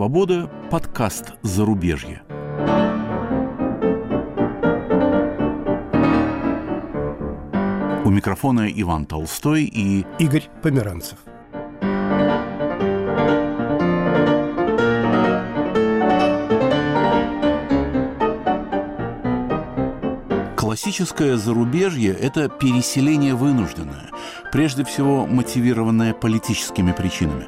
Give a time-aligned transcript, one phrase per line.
[0.00, 2.22] свобода»– подкаст «Зарубежье».
[8.06, 11.18] У микрофона Иван Толстой и Игорь Померанцев.
[20.56, 24.09] Классическое зарубежье– это переселение вынужденное,
[24.52, 27.46] прежде всего мотивированное политическими причинами.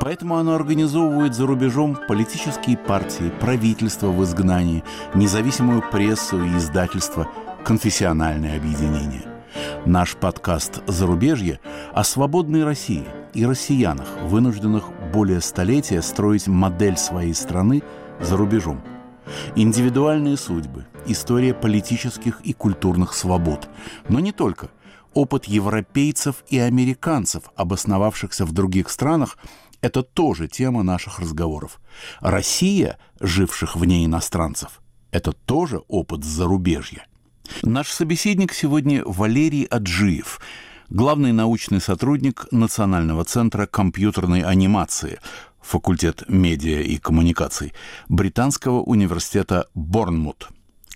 [0.00, 4.84] Поэтому оно организовывает за рубежом политические партии, правительства в изгнании,
[5.14, 7.28] независимую прессу и издательство,
[7.64, 9.22] конфессиональные объединения.
[9.84, 11.60] Наш подкаст «Зарубежье»
[11.92, 17.82] о свободной России и россиянах, вынужденных более столетия строить модель своей страны
[18.20, 18.82] за рубежом–
[19.54, 23.68] Индивидуальные судьбы, история политических и культурных свобод.
[24.08, 24.70] Но не только.
[25.14, 29.36] Опыт европейцев и американцев, обосновавшихся в других странах,
[29.82, 31.80] это тоже тема наших разговоров.
[32.20, 37.06] Россия, живших вне иностранцев, это тоже опыт зарубежья.
[37.62, 40.40] Наш собеседник сегодня Валерий Аджиев,
[40.88, 45.18] главный научный сотрудник Национального центра компьютерной анимации,
[45.60, 47.74] факультет медиа и коммуникаций
[48.08, 50.48] Британского университета Борнмут.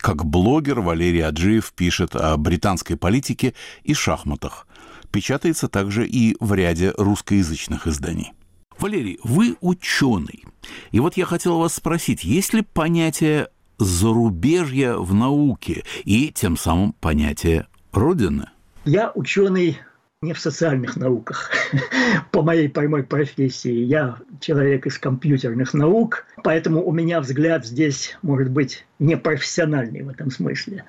[0.07, 4.69] Как блогер Валерий Аджиев пишет о британской политике и шахматах.
[5.11, 8.33] Печатается также и в ряде русскоязычных изданий.
[8.79, 10.45] Валерий, вы ученый.
[10.93, 13.49] И вот я хотел вас спросить, есть ли понятие
[13.81, 18.49] зарубежья в науке и тем самым понятие Родины?
[18.85, 19.77] Я ученый
[20.23, 21.51] не в социальных науках,
[22.31, 23.85] по моей прямой профессии.
[23.85, 30.09] Я человек из компьютерных наук, поэтому у меня взгляд здесь может быть не профессиональный в
[30.09, 30.85] этом смысле.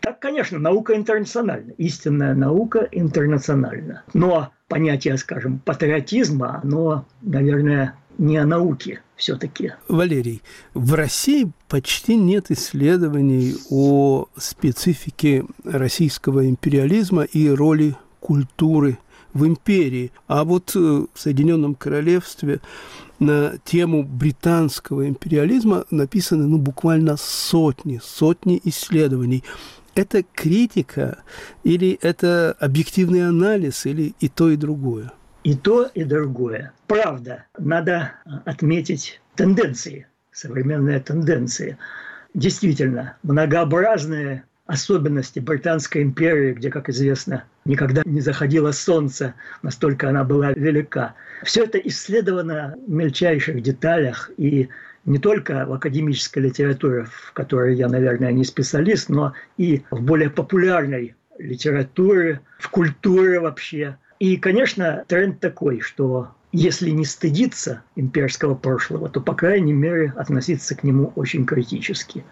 [0.00, 4.04] Так, конечно, наука интернациональна, истинная наука интернациональна.
[4.14, 9.72] Но понятие, скажем, патриотизма, оно, наверное, не о науке все-таки.
[9.88, 10.40] Валерий,
[10.72, 18.98] в России почти нет исследований о специфике российского империализма и роли культуры
[19.34, 20.12] в империи.
[20.28, 22.60] А вот э, в Соединенном Королевстве
[23.18, 29.42] на тему британского империализма написаны ну, буквально сотни, сотни исследований.
[29.94, 31.18] Это критика
[31.64, 35.12] или это объективный анализ или и то, и другое?
[35.44, 36.72] И то, и другое.
[36.86, 38.12] Правда, надо
[38.44, 41.76] отметить тенденции, современные тенденции.
[42.32, 50.52] Действительно, многообразные особенности Британской империи, где, как известно, никогда не заходило солнце, настолько она была
[50.52, 51.14] велика.
[51.42, 54.68] Все это исследовано в мельчайших деталях и
[55.04, 60.30] не только в академической литературе, в которой я, наверное, не специалист, но и в более
[60.30, 63.96] популярной литературе, в культуре вообще.
[64.20, 70.76] И, конечно, тренд такой, что если не стыдиться имперского прошлого, то, по крайней мере, относиться
[70.76, 72.24] к нему очень критически.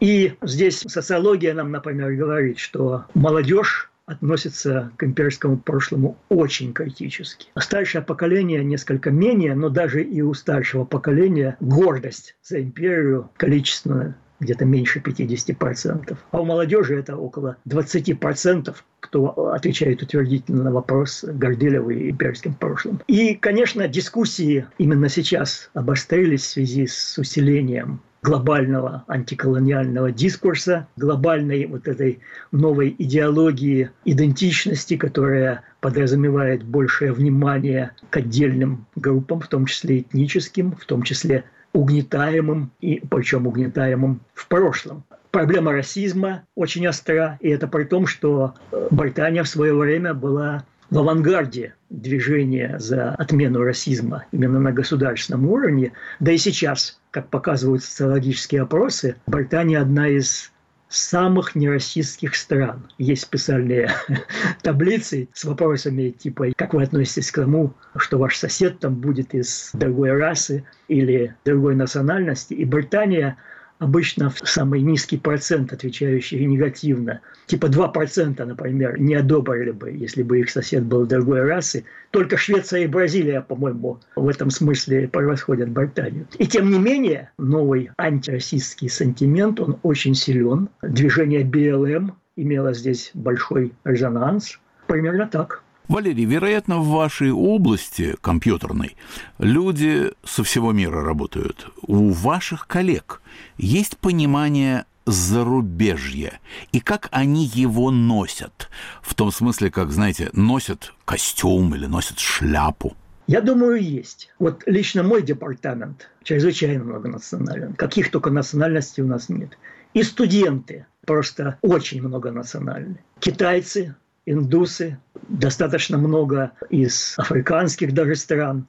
[0.00, 7.48] И здесь социология нам, например, говорит, что молодежь относится к имперскому прошлому очень критически.
[7.58, 14.64] Старшее поколение несколько менее, но даже и у старшего поколения гордость за империю количественная где-то
[14.64, 16.16] меньше 50%.
[16.30, 23.00] А у молодежи это около 20%, кто отвечает утвердительно на вопрос горделевый имперским прошлым.
[23.06, 31.86] И, конечно, дискуссии именно сейчас обострились в связи с усилением глобального антиколониального дискурса, глобальной вот
[31.86, 32.20] этой
[32.52, 40.86] новой идеологии идентичности, которая подразумевает большее внимание к отдельным группам, в том числе этническим, в
[40.86, 45.04] том числе угнетаемым, и причем угнетаемым в прошлом.
[45.30, 48.54] Проблема расизма очень остра, и это при том, что
[48.90, 55.92] Британия в свое время была в авангарде движения за отмену расизма именно на государственном уровне.
[56.20, 60.52] Да и сейчас, как показывают социологические опросы, Британия одна из
[60.88, 62.88] самых нерасистских стран.
[62.96, 63.90] Есть специальные
[64.62, 69.70] таблицы с вопросами типа «Как вы относитесь к тому, что ваш сосед там будет из
[69.72, 73.36] другой расы или другой национальности?» И Британия–
[73.78, 77.20] обычно самый низкий процент, отвечающий негативно.
[77.46, 81.84] Типа 2%, например, не одобрили бы, если бы их сосед был другой расы.
[82.10, 86.26] Только Швеция и Бразилия, по-моему, в этом смысле превосходят Британию.
[86.38, 90.68] И тем не менее, новый антироссийский сантимент, он очень силен.
[90.82, 94.58] Движение БЛМ имело здесь большой резонанс.
[94.86, 95.63] Примерно так.
[95.88, 98.96] Валерий, вероятно, в вашей области компьютерной
[99.38, 101.68] люди со всего мира работают.
[101.82, 103.20] У ваших коллег
[103.58, 106.40] есть понимание зарубежья
[106.72, 108.70] и как они его носят.
[109.02, 112.96] В том смысле, как, знаете, носят костюм или носят шляпу.
[113.26, 114.30] Я думаю, есть.
[114.38, 117.74] Вот лично мой департамент чрезвычайно многонационален.
[117.74, 119.58] Каких только национальностей у нас нет.
[119.92, 122.98] И студенты просто очень многонациональны.
[123.20, 123.94] Китайцы,
[124.26, 124.98] индусы,
[125.28, 128.66] достаточно много из африканских даже стран,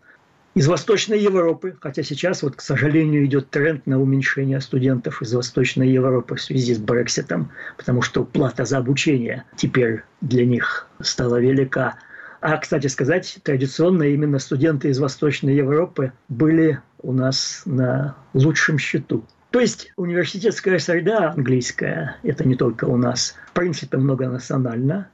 [0.56, 5.90] из Восточной Европы, хотя сейчас, вот, к сожалению, идет тренд на уменьшение студентов из Восточной
[5.90, 11.96] Европы в связи с Брекситом, потому что плата за обучение теперь для них стала велика.
[12.40, 19.25] А, кстати сказать, традиционно именно студенты из Восточной Европы были у нас на лучшем счету.
[19.52, 25.10] То есть университетская среда английская, это не только у нас, в принципе, многонациональна.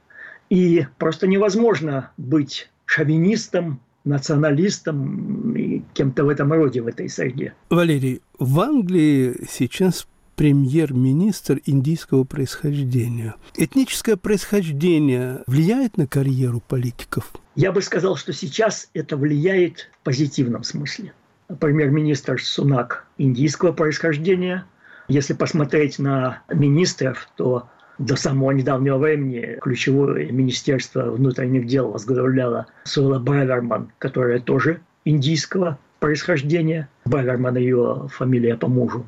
[0.52, 7.54] И просто невозможно быть шовинистом, националистом и кем-то в этом роде в этой среде.
[7.70, 10.06] Валерий, в Англии сейчас
[10.36, 13.34] премьер-министр индийского происхождения.
[13.56, 17.32] Этническое происхождение влияет на карьеру политиков?
[17.54, 21.14] Я бы сказал, что сейчас это влияет в позитивном смысле.
[21.60, 24.66] Премьер-министр Сунак индийского происхождения.
[25.08, 27.70] Если посмотреть на министров, то
[28.02, 36.88] до самого недавнего времени ключевое министерство внутренних дел возглавляла Сула Браверман, которая тоже индийского происхождения.
[37.04, 39.06] Браверман ее фамилия по мужу.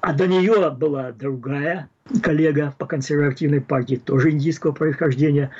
[0.00, 1.88] А до нее была другая
[2.22, 5.50] коллега по консервативной партии, тоже индийского происхождения.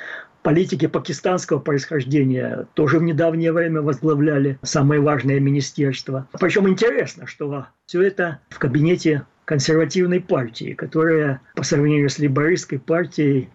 [0.41, 6.27] Политики пакистанского происхождения тоже в недавнее время возглавляли самое важное министерство.
[6.39, 13.49] Причем интересно, что все это в кабинете консервативной партии, которая по сравнению с либористской партией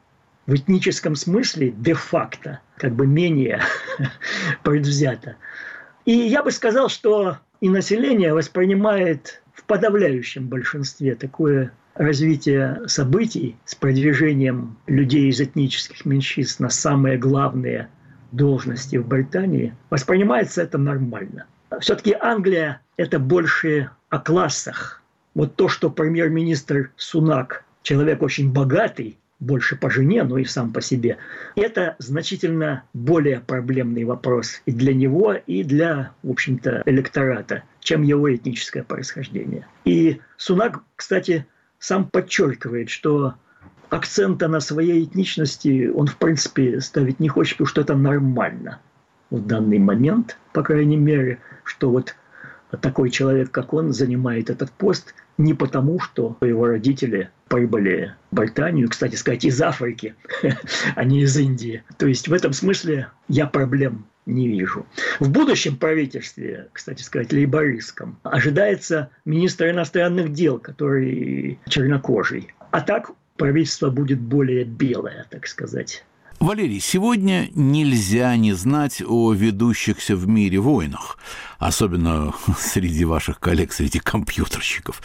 [0.46, 3.62] в этническом смысле де-факто как бы менее
[4.62, 5.37] предвзято.
[6.04, 14.76] И я бы сказал, что и население воспринимает подавляющем большинстве такое развитие событий с продвижением
[14.87, 17.88] людей из этнических меньшинств на самые главные
[18.32, 21.46] должности в Британии, воспринимается это нормально.
[21.81, 25.02] Все-таки Англия– это больше о классах.
[25.36, 30.80] Вот то, что премьер-министр Сунак, человек очень богатый, больше по жене, но и сам по
[30.80, 31.18] себе.
[31.56, 38.34] Это значительно более проблемный вопрос и для него, и для, в общем-то, электората, чем его
[38.34, 39.66] этническое происхождение.
[39.84, 41.46] И Сунак, кстати,
[41.78, 43.34] сам подчеркивает, что
[43.90, 48.80] акцента на своей этничности он, в принципе, ставить не хочет, потому что это нормально
[49.28, 52.16] в данный момент, по крайней мере, что вот
[52.80, 58.88] такой человек, как он, занимает этот пост не потому, что его родители прибыли в Британию,
[58.88, 60.14] кстати сказать, из Африки,
[60.94, 61.84] а не из Индии.
[61.98, 64.86] То есть в этом смысле я проблем не вижу.
[65.20, 72.52] В будущем правительстве, кстати сказать, лейбористском, ожидается министр иностранных дел, который чернокожий.
[72.72, 76.04] А так правительство будет более белое, так сказать.
[76.38, 81.18] Валерий, сегодня нельзя не знать о ведущихся в мире войнах,
[81.58, 85.00] особенно среди ваших коллег, среди компьютерщиков.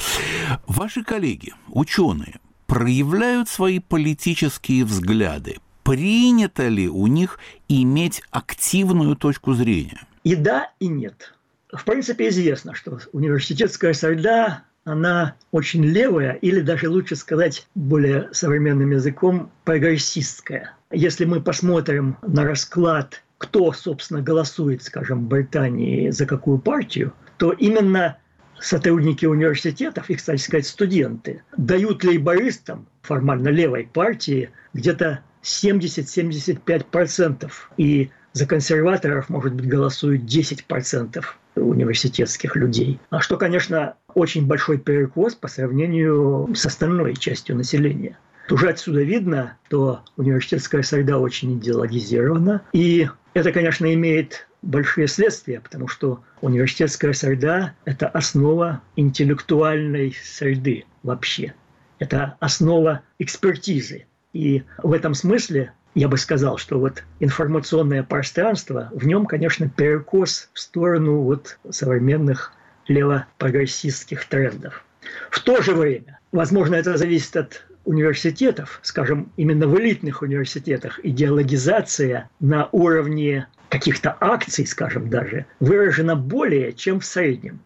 [0.68, 5.58] Ваши коллеги, ученые, проявляют свои политические взгляды.
[5.84, 7.40] Принято ли у них
[7.70, 10.06] иметь активную точку зрения?
[10.24, 11.34] И да, и нет.
[11.72, 18.92] В принципе, известно, что университетская среда она очень левая, или даже лучше сказать более современным
[18.92, 20.76] языком, прогрессистская.
[20.92, 27.52] Если мы посмотрим на расклад, кто, собственно, голосует, скажем, в Британии за какую партию, то
[27.52, 28.18] именно
[28.60, 37.52] сотрудники университетов, и, кстати сказать, студенты, дают лейбористам, формально левой партии, где-то 70-75%.
[37.78, 41.24] И за консерваторов, может быть, голосуют 10%
[41.56, 43.00] университетских людей.
[43.10, 48.18] А что, конечно, очень большой перекос по сравнению с остальной частью населения.
[48.50, 52.64] Уже отсюда видно, что университетская среда очень идеологизирована.
[52.74, 61.54] И это, конечно, имеет большие следствия, потому что университетская среда– это основа интеллектуальной среды вообще.
[62.00, 64.06] Это основа экспертизы.
[64.34, 70.50] И в этом смысле я бы сказал, что вот информационное пространство, в нем, конечно, перекос
[70.54, 72.54] в сторону вот современных
[72.88, 74.84] левопрогрессистских трендов.
[75.30, 82.30] В то же время, возможно, это зависит от университетов, скажем, именно в элитных университетах, идеологизация
[82.40, 87.60] на уровне каких-то акций, скажем даже, выражена более, чем в среднем.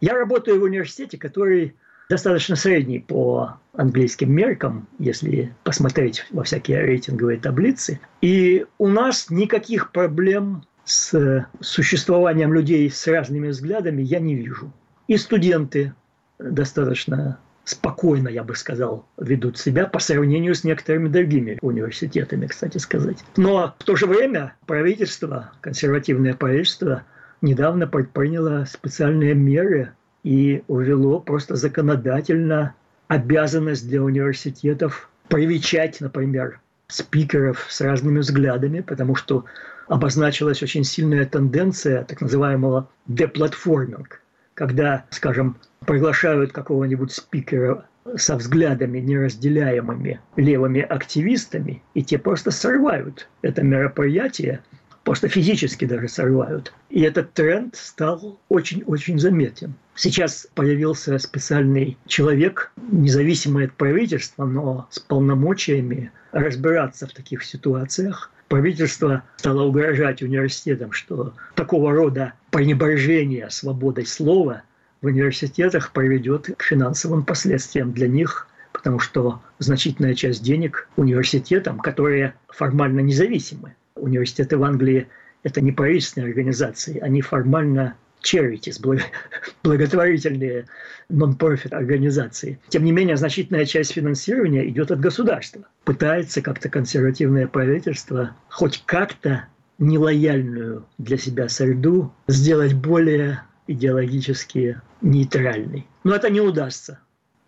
[0.00, 1.76] Я работаю в университете, который
[2.10, 8.00] достаточно средний по английским меркам, если посмотреть во всякие рейтинговые таблицы.
[8.20, 14.72] И у нас никаких проблем с существованием людей с разными взглядами я не вижу.
[15.06, 15.94] И студенты
[16.40, 23.18] достаточно спокойно, я бы сказал, ведут себя по сравнению с некоторыми другими университетами, кстати сказать.
[23.36, 27.04] Но в то же время правительство, консервативное правительство,
[27.40, 32.74] недавно предприняло специальные меры и увело просто законодательно
[33.08, 39.44] обязанность для университетов привечать, например, спикеров с разными взглядами, потому что
[39.88, 44.22] обозначилась очень сильная тенденция так называемого деплатформинг,
[44.54, 47.86] когда, скажем, приглашают какого-нибудь спикера
[48.16, 54.62] со взглядами, неразделяемыми левыми активистами, и те просто срывают это мероприятие,
[55.04, 56.72] просто физически даже срывают.
[56.88, 59.74] И этот тренд стал очень-очень заметен.
[59.94, 68.30] Сейчас появился специальный человек, независимый от правительства, но с полномочиями разбираться в таких ситуациях.
[68.48, 74.62] Правительство стало угрожать университетам, что такого рода пренебрежение свободой слова
[75.02, 82.34] в университетах приведет к финансовым последствиям для них, потому что значительная часть денег университетам, которые
[82.48, 83.74] формально независимы.
[84.00, 85.08] Университеты в Англии–
[85.42, 88.80] это не правительственные организации, они формально charities,
[89.62, 90.66] благотворительные
[91.08, 92.58] нон-профит организации.
[92.68, 95.62] Тем не менее, значительная часть финансирования идет от государства.
[95.84, 99.46] Пытается как-то консервативное правительство хоть как-то
[99.78, 105.86] нелояльную для себя среду сделать более идеологически нейтральной.
[106.04, 106.98] Но это не удастся.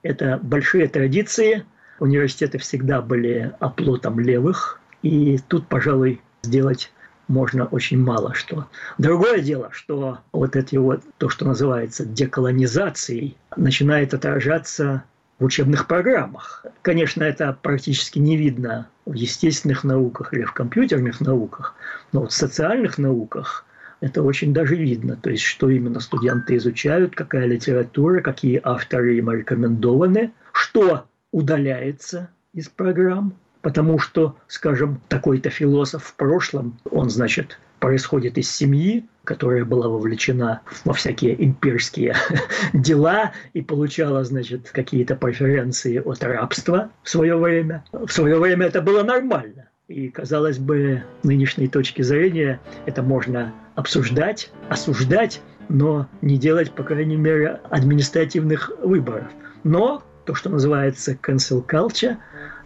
[0.02, 1.64] Это большие традиции.
[2.00, 4.80] Университеты всегда были оплотом левых.
[5.02, 6.92] И тут, пожалуй, сделать
[7.28, 8.66] можно очень мало что.
[8.98, 15.04] Другое дело, что вот эти вот, то, что называется деколонизацией, начинает отражаться
[15.38, 16.66] в учебных программах.
[16.82, 21.74] Конечно, это практически не видно в естественных науках или в компьютерных науках,
[22.12, 23.64] но вот в социальных науках
[24.00, 25.16] это очень даже видно.
[25.16, 32.68] То есть, что именно студенты изучают, какая литература, какие авторы им рекомендованы, что удаляется из
[32.68, 39.88] программ, потому что, скажем, такой-то философ в прошлом, он, значит, происходит из семьи, которая была
[39.88, 42.14] вовлечена во всякие имперские
[42.72, 47.84] дела и получала, значит, какие-то преференции от рабства в свое время.
[47.92, 49.68] В свое время это было нормально.
[49.88, 57.16] И, казалось бы, нынешней точки зрения это можно обсуждать, осуждать, но не делать, по крайней
[57.16, 59.28] мере, административных выборов.
[59.64, 62.16] Но то, что называется cancel culture,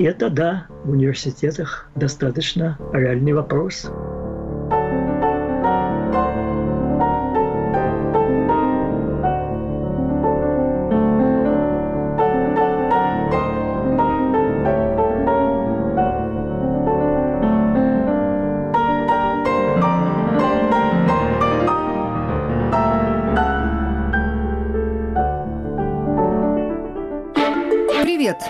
[0.04, 3.90] это, да, в университетах достаточно реальный вопрос.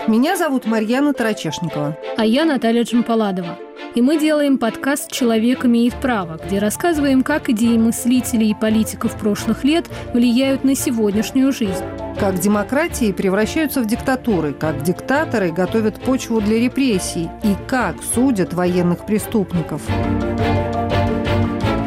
[0.07, 1.97] Меня зовут Марьяна Тарачешникова.
[2.17, 3.59] А я Наталья Джампаладова.
[3.93, 9.63] И мы делаем подкаст «Человек имеет право», где рассказываем, как идеи мыслителей и политиков прошлых
[9.63, 11.83] лет влияют на сегодняшнюю жизнь.
[12.19, 19.05] Как демократии превращаются в диктатуры, как диктаторы готовят почву для репрессий и как судят военных
[19.05, 19.81] преступников.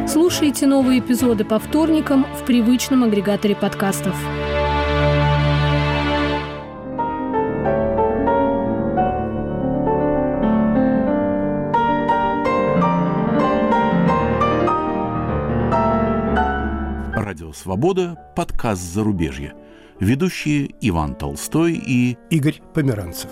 [0.09, 4.15] Слушайте новые эпизоды по вторникам в привычном агрегаторе подкастов.
[17.63, 19.53] «Свобода»– подкаст «Зарубежье».
[19.99, 23.29] Ведущие Иван Толстой и Игорь Померанцев.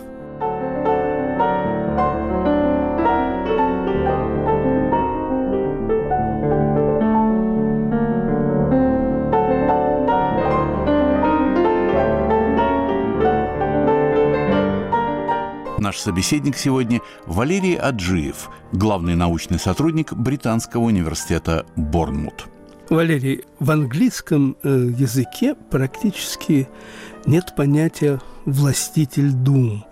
[15.79, 22.47] Наш собеседник сегодня Валерий Аджиев, главный научный сотрудник Британского университета Борнмут.
[22.91, 26.69] Валерий, в английском э, языке практически
[27.27, 29.85] нет понятия «властитель дум».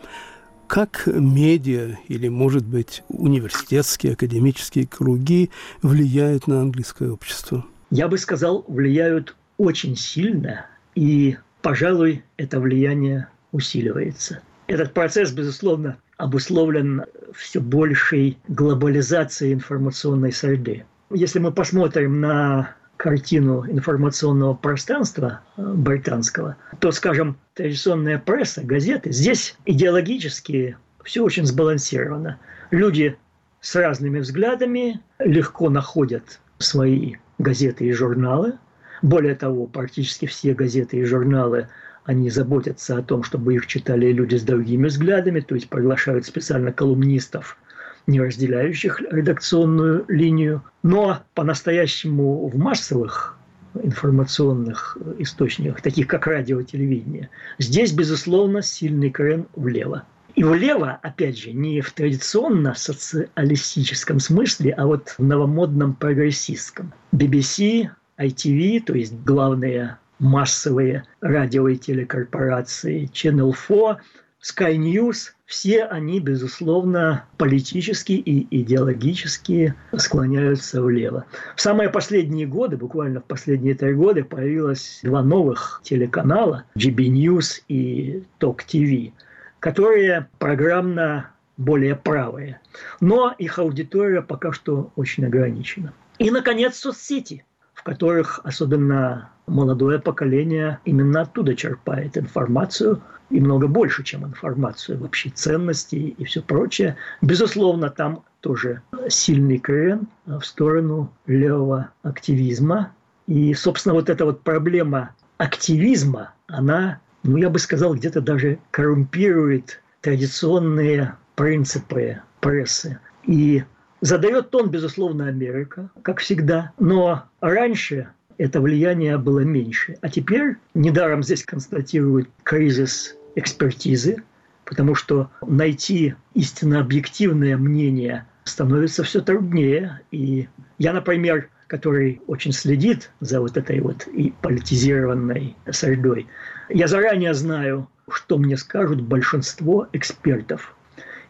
[0.67, 5.51] Как медиа или, может быть, университетские, академические круги
[5.83, 7.67] влияют на английское общество?
[7.91, 14.41] Я бы сказал, влияют очень сильно, и, пожалуй, это влияние усиливается.
[14.69, 20.85] Этот процесс, безусловно, обусловлен все большей глобализацией информационной среды.
[21.11, 29.57] Если мы посмотрим на картину информационного пространства э, британского, то, скажем, традиционная пресса, газеты, здесь
[29.65, 32.39] идеологически все очень сбалансировано.
[32.71, 33.17] Люди
[33.61, 38.55] с разными взглядами легко находят свои газеты и журналы.
[39.03, 41.69] Более того, практически все газеты и журналы
[42.05, 46.73] они заботятся о том, чтобы их читали люди с другими взглядами, то есть приглашают специально
[46.73, 47.59] колумнистов
[48.07, 50.63] не разделяющих редакционную линию.
[50.83, 53.37] Но по-настоящему в массовых
[53.83, 57.29] информационных источниках, таких как радио, телевидение.
[57.59, 60.05] Здесь, безусловно, сильный крен влево.
[60.35, 66.93] И влево, опять же, не в традиционно социалистическом смысле, а вот в новомодном прогрессистском.
[67.13, 73.99] BBC, ITV, то есть главные массовые радио и телекорпорации, Channel 4,
[74.47, 81.25] Sky News, все они, безусловно, политически и идеологически склоняются влево.
[81.57, 87.63] В самые последние годы, буквально в последние три года, появилось два новых телеканала, GB News
[87.67, 89.13] и Talk TV,
[89.59, 92.61] которые программно более правые.
[93.01, 95.93] Но их аудитория пока что очень ограничена.
[96.19, 104.03] И, наконец, соцсети, в которых особенно молодое поколение именно оттуда черпает информацию– и много больше,
[104.05, 106.97] чем информацию, вообще ценности и все прочее.
[107.23, 112.93] Безусловно, там тоже сильный крен в сторону левого активизма.
[113.27, 119.83] И, собственно, вот эта вот проблема активизма, она, ну, я бы сказал, где-то даже коррумпирует
[120.01, 123.01] традиционные принципы прессы.
[123.25, 123.65] И
[124.01, 126.73] задает тон, безусловно, Америка, как всегда.
[126.79, 129.97] Но раньше это влияние было меньше.
[130.01, 134.23] А теперь, недаром здесь констатируют кризис экспертизы,
[134.65, 140.01] потому что найти истинно объективное мнение становится все труднее.
[140.11, 146.27] И я, например, который очень следит за вот этой вот и политизированной средой,
[146.69, 150.77] я заранее знаю, что мне скажут большинство экспертов.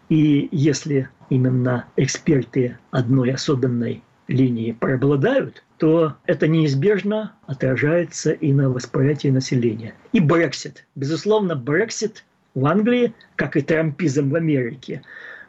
[0.08, 9.28] И если именно эксперты одной особенной линии преобладают, то это неизбежно отражается и на восприятии
[9.28, 9.94] населения.
[10.12, 10.86] И Брексит.
[10.94, 15.02] Безусловно, Брексит в Англии, как и трампизм в Америке,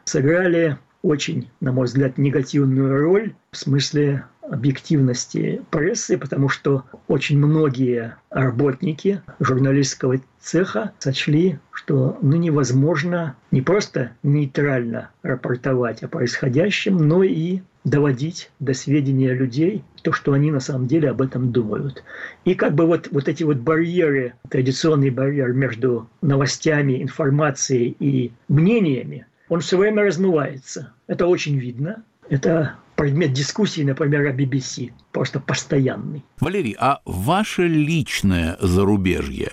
[0.04, 8.16] сыграли очень, на мой взгляд, негативную роль в смысле объективности прессы, потому что очень многие
[8.30, 17.60] работники журналистского цеха сочли, что ну, невозможно не просто нейтрально рапортовать о происходящем, но и
[17.84, 22.02] доводить до сведения людей то, что они на самом деле об этом думают.
[22.44, 29.26] И как бы вот, вот эти вот барьеры, традиционный барьер между новостями, информацией и мнениями,
[29.48, 30.92] он все время размывается.
[31.06, 32.02] Это очень видно.
[32.28, 36.24] Это предмет дискуссии, например, о BBC, просто постоянный.
[36.40, 39.52] Валерий, а ваше личное зарубежье,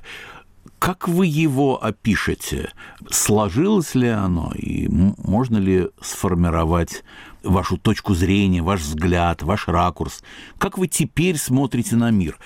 [0.79, 2.71] как вы его опишете?
[3.09, 4.51] Сложилось ли оно?
[4.55, 7.03] И можно ли сформировать
[7.43, 10.23] вашу точку зрения, ваш взгляд, ваш ракурс?
[10.57, 12.37] Как вы теперь смотрите на мир,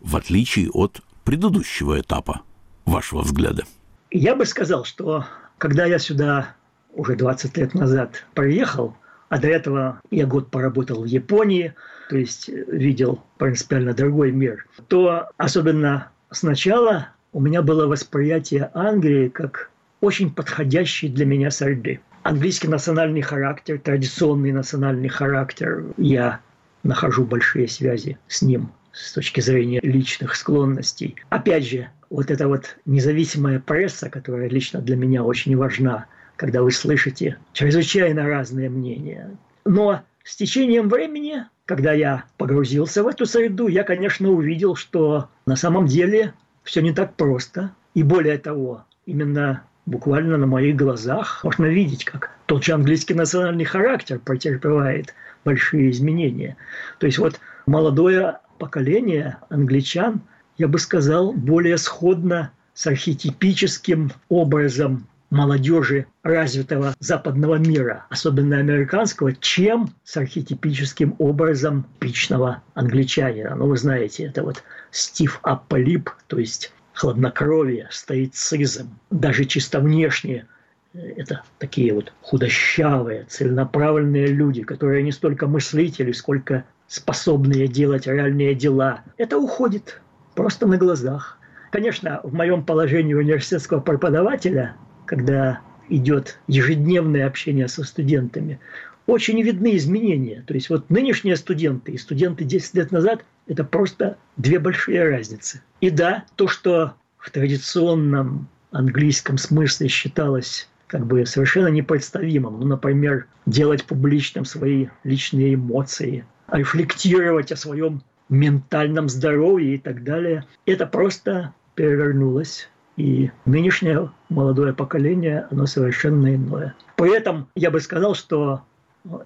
[0.00, 2.42] в отличие от предыдущего этапа
[2.84, 3.64] вашего взгляда?
[4.10, 5.26] Я бы сказал, что
[5.58, 6.56] когда я сюда
[6.94, 8.96] уже 20 лет назад приехал,
[9.28, 11.74] а до этого я год поработал в Японии,
[12.08, 19.70] то есть видел принципиально другой мир, то особенно сначала у меня было восприятие Англии как
[20.00, 22.00] очень подходящей для меня среды.
[22.24, 26.40] Английский национальный характер, традиционный национальный характер, я
[26.82, 31.16] нахожу большие связи с ним с точки зрения личных склонностей.
[31.30, 36.70] Опять же, вот эта вот независимая пресса, которая лично для меня очень важна, когда вы
[36.70, 39.36] слышите чрезвычайно разные мнения.
[39.64, 45.56] Но с течением времени, когда я погрузился в эту среду, я, конечно, увидел, что на
[45.56, 47.74] самом деле все не так просто.
[47.94, 53.64] И более того, именно буквально на моих глазах можно видеть, как тот же английский национальный
[53.64, 55.14] характер претерпевает
[55.44, 56.56] большие изменения.
[56.98, 60.20] То есть вот молодое поколение англичан,
[60.58, 69.88] я бы сказал, более сходно с архетипическим образом молодежи развитого западного мира, особенно американского, чем
[70.04, 73.54] с архетипическим образом типичного англичанина.
[73.56, 80.46] Ну, вы знаете, это вот Стив Апполип, то есть хладнокровие, стоицизм, даже чисто внешне
[80.92, 89.00] это такие вот худощавые, целенаправленные люди, которые не столько мыслители, сколько способные делать реальные дела.
[89.16, 90.02] Это уходит
[90.34, 91.38] просто на глазах.
[91.70, 94.76] Конечно, в моем положении университетского преподавателя
[95.12, 98.58] когда идет ежедневное общение со студентами,
[99.06, 100.42] очень видны изменения.
[100.46, 105.60] То есть вот нынешние студенты и студенты 10 лет назад– это просто две большие разницы.
[105.82, 112.60] И да, то, что в традиционном английском смысле считалось как бы совершенно непредставимым.
[112.60, 120.46] Ну, например, делать публичным свои личные эмоции, рефлектировать о своем ментальном здоровье и так далее.
[120.64, 126.74] Это просто перевернулось и нынешнее молодое поколение, оно совершенно иное.
[126.96, 128.62] При этом я бы сказал, что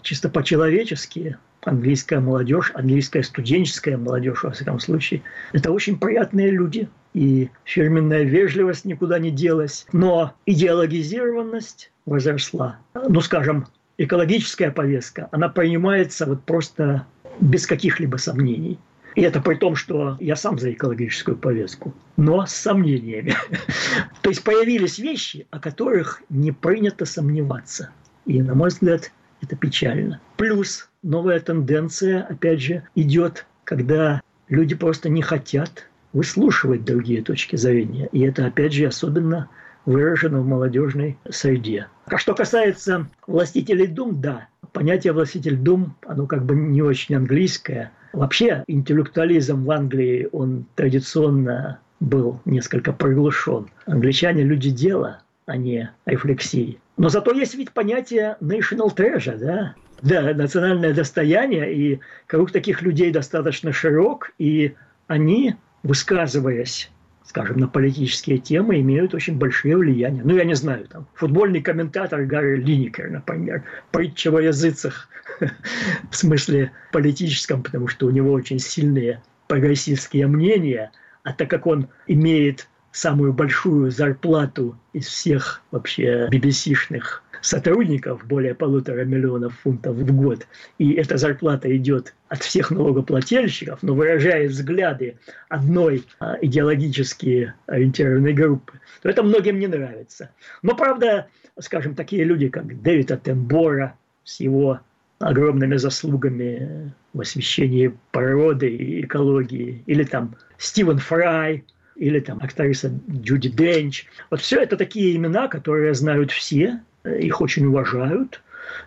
[0.02, 6.88] чисто по-человечески английская молодежь, английская студенческая молодежь, во всяком случае, это очень приятные люди.
[7.12, 9.86] И фирменная вежливость никуда не делась.
[9.92, 12.76] Но идеологизированность возросла.
[12.94, 17.06] Ну, скажем, экологическая повестка, она принимается вот просто
[17.40, 18.78] без каких-либо сомнений.
[19.16, 23.34] И это при том, что я сам за экологическую повестку, но с сомнениями.
[24.20, 27.90] То есть появились вещи, о которых не принято сомневаться.
[28.26, 30.20] И, на мой взгляд, это печально.
[30.36, 38.10] Плюс новая тенденция, опять же, идет, когда люди просто не хотят выслушивать другие точки зрения.
[38.12, 39.48] И это, опять же, особенно
[39.86, 41.86] выражено в молодежной среде.
[42.04, 47.92] А что касается властителей дум, да, понятие властитель дум, оно как бы не очень английское.
[48.12, 53.70] Вообще интеллектуализм в Англии, он традиционно был несколько приглушен.
[53.86, 56.78] Англичане– люди дела, а не рефлексии.
[56.98, 59.74] Но зато есть ведь понятие national treasure, да?
[60.02, 64.74] Да, национальное достояние, и круг таких людей достаточно широк, и
[65.06, 66.90] они, высказываясь
[67.26, 70.22] скажем, на политические темы имеют очень большие влияния.
[70.24, 75.08] Ну, я не знаю, там, футбольный комментатор Гарри Линникер, например, притча во языцах,
[76.10, 81.88] в смысле политическом, потому что у него очень сильные прогрессивские мнения, а так как он
[82.06, 90.46] имеет самую большую зарплату из всех вообще BBC-шных сотрудников, более полутора миллионов фунтов в год,
[90.78, 95.16] и эта зарплата идет от всех налогоплательщиков, но выражает взгляды
[95.48, 100.30] одной а, идеологически ориентированной группы, то это многим не нравится.
[100.62, 101.28] Но, правда,
[101.60, 104.80] скажем, такие люди, как Дэвид Атенбора с его
[105.20, 113.48] огромными заслугами в освещении природы и экологии, или там Стивен Фрай, или там актриса Джуди
[113.50, 114.06] Денч.
[114.30, 116.80] Вот все это такие имена, которые знают все,
[117.18, 118.42] их очень уважают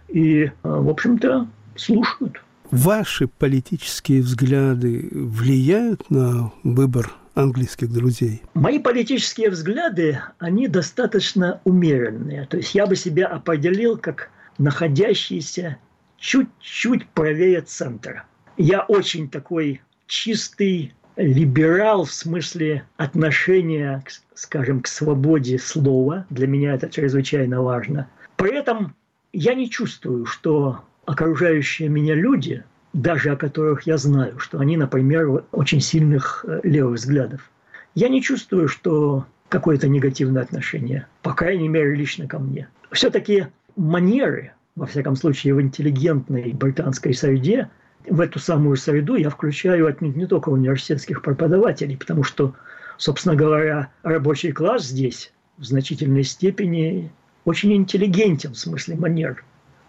[0.07, 2.41] и, э, в общем-то, слушают.
[2.71, 8.43] Ваши политические взгляды влияют на выбор английских друзей?
[8.53, 12.45] Мои политические взгляды, они достаточно умеренные.
[12.45, 15.77] То есть я бы себя определил как находящийся
[16.17, 18.25] чуть-чуть правее центра.
[18.57, 24.03] Я очень такой чистый либерал в смысле отношения,
[24.33, 26.25] скажем, к свободе слова.
[26.29, 28.07] Для меня это чрезвычайно важно.
[28.37, 28.95] При этом
[29.33, 35.43] я не чувствую, что окружающие меня люди, даже о которых я знаю, что они, например,
[35.51, 37.51] очень сильных э, левых взглядов,
[37.95, 42.69] я не чувствую, что какое-то негативное отношение, по крайней мере, лично ко мне.
[42.91, 47.69] Все-таки манеры, во всяком случае, в интеллигентной британской среде,
[48.09, 52.53] в эту самую среду я включаю отнюдь не только университетских преподавателей, потому что,
[52.97, 57.11] собственно говоря, рабочий класс здесь в значительной степени
[57.45, 59.43] очень интеллигентен в смысле манер.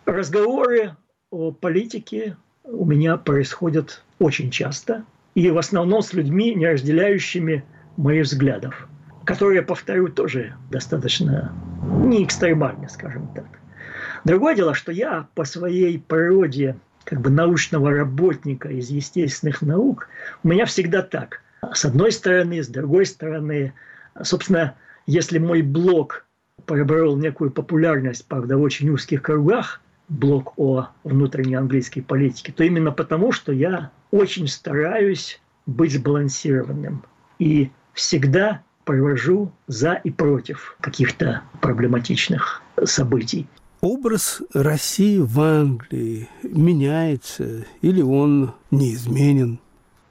[0.07, 0.97] Разговоры
[1.31, 5.05] о политике у меня происходят очень часто,
[5.35, 7.65] и в основном с людьми, не разделяющими
[7.97, 8.89] моих взглядов,
[9.25, 11.53] которые, повторю, тоже достаточно
[12.05, 13.47] не экстремальны, скажем так.
[14.25, 20.09] Другое дело, что я по своей природе как бы научного работника из естественных наук,
[20.43, 21.43] у меня всегда так.
[21.73, 23.73] С одной стороны, с другой стороны.
[24.23, 24.75] Собственно,
[25.07, 26.25] если мой блог
[26.67, 32.93] приобрел некую популярность, правда, в очень узких кругах, блог о внутренней английской политике, то именно
[32.93, 37.05] потому, что я очень стараюсь быть сбалансированным
[37.39, 43.47] и всегда провожу за и против каких-то проблематичных событий
[43.81, 49.59] образ России в Англии меняется или он неизменен?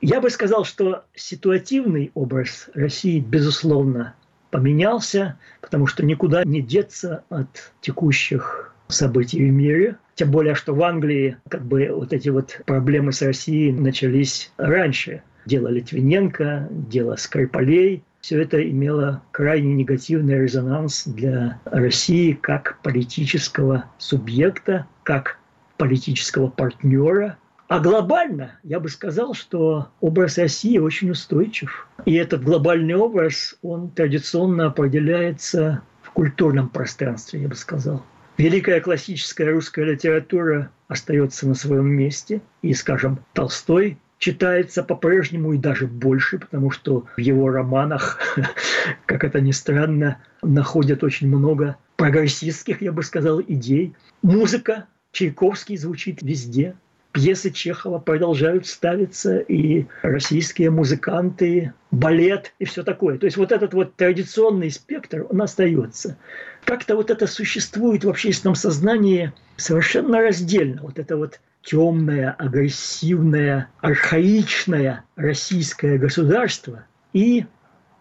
[0.02, 4.16] Я бы сказал, что ситуативный образ России, безусловно,
[4.50, 9.98] поменялся, потому что никуда не деться от текущих событий в мире.
[10.16, 15.22] Тем более, что в Англии как бы вот эти вот проблемы с Россией начались раньше.
[15.46, 24.88] Дело Литвиненко, дело Скрипалей, все это имело крайне негативный резонанс для России как политического субъекта,
[25.04, 25.38] как
[25.78, 27.38] политического партнера.
[27.68, 31.88] А глобально я бы сказал, что образ России очень устойчив.
[32.06, 38.04] И этот глобальный образ, он традиционно определяется в культурном пространстве, я бы сказал.
[38.38, 42.42] Великая классическая русская литература остается на своем месте.
[42.62, 48.20] И, скажем, Толстой читается по-прежнему и даже больше, потому что в его романах,
[49.06, 53.96] как это ни странно, находят очень много прогрессистских, я бы сказал, идей.
[54.22, 56.76] Музыка, Чайковский звучит везде.
[57.12, 63.18] Пьесы Чехова продолжают ставиться, и российские музыканты, балет и все такое.
[63.18, 66.18] То есть вот этот вот традиционный спектр, он остается.
[66.66, 70.84] как-то вот это существует в общественном сознании совершенно раздельно.
[70.84, 77.46] Вот это вот темное, агрессивное, архаичное российское государство и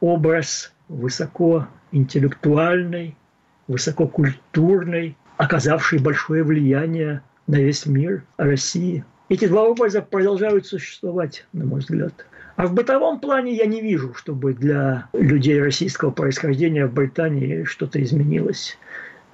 [0.01, 3.16] образ высокоинтеллектуальной,
[3.66, 9.05] высококультурной, оказавшей большое влияние на весь мир России.
[9.29, 12.27] Эти два образа продолжают существовать, на мой взгляд.
[12.57, 18.03] А в бытовом плане я не вижу, чтобы для людей российского происхождения в Британии что-то
[18.03, 18.77] изменилось.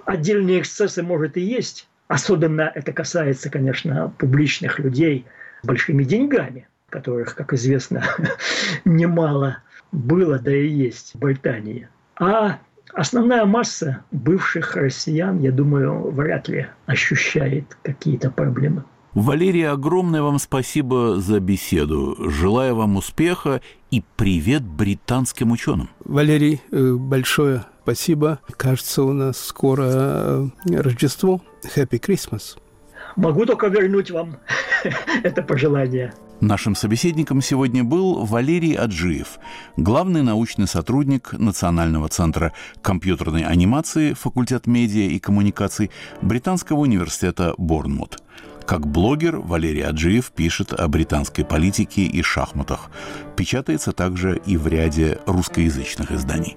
[0.04, 1.88] Отдельные эксцессы, может, и есть.
[2.08, 5.26] Особенно это касается, конечно, публичных людей
[5.62, 8.04] с большими деньгами, которых, как известно,
[8.84, 9.58] немало
[9.90, 11.88] было, да и есть в Британии.
[12.16, 12.58] А
[12.92, 18.84] основная масса бывших россиян, я думаю, вряд ли ощущает какие-то проблемы.
[19.14, 22.16] Валерий, огромное вам спасибо за беседу.
[22.18, 23.60] Желаю вам успеха
[23.92, 25.88] и привет британским ученым.
[26.04, 28.40] Валерий, э, большое спасибо.
[28.56, 31.40] Кажется, у нас скоро э, Рождество.
[31.76, 32.58] Happy Christmas.
[33.14, 34.38] Могу только вернуть вам
[35.22, 36.12] это пожелание.
[36.40, 39.38] Нашим собеседником сегодня был Валерий Аджиев,
[39.76, 48.18] главный научный сотрудник Национального центра компьютерной анимации, факультет медиа и коммуникаций Британского университета Борнмут.
[48.66, 52.90] Как блогер Валерий Аджиев пишет о британской политике и шахматах.
[53.36, 56.56] Печатается также и в ряде русскоязычных изданий.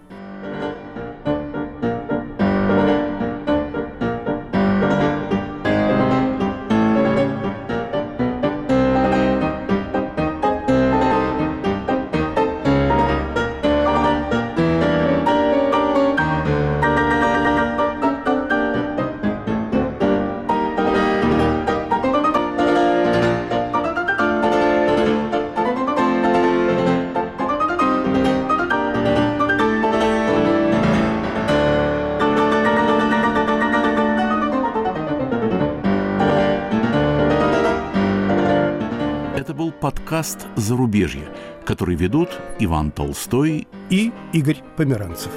[40.67, 41.29] Подкаст «Зарубежье»,
[41.65, 45.31] который ведут Иван Толстой и Игорь Померанцев.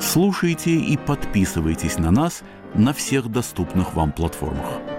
[0.00, 2.42] Слушайте и подписывайтесь на нас
[2.74, 4.89] на всех доступных вам платформах.